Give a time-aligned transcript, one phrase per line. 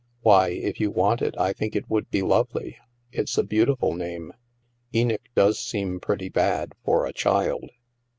[0.21, 2.75] "Why, if you want it, I think it would be lovely.
[3.11, 4.33] It's a beautiful name.
[4.95, 7.69] Enoch does seem pretty bad, for a child.